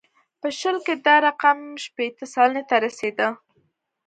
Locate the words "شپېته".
1.83-2.25